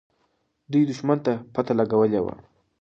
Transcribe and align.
دوی 0.71 0.83
دښمن 0.89 1.17
ته 1.25 1.33
پته 1.53 1.73
لګولې 1.79 2.19
وه. 2.21 2.35